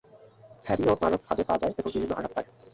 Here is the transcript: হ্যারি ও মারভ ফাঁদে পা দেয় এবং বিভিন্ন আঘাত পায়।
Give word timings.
হ্যারি 0.65 0.83
ও 0.87 0.93
মারভ 1.01 1.21
ফাঁদে 1.25 1.43
পা 1.47 1.55
দেয় 1.61 1.73
এবং 1.73 1.89
বিভিন্ন 1.93 2.13
আঘাত 2.13 2.31
পায়। 2.35 2.47